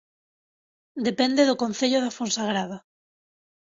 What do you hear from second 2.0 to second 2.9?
da Fonsagrada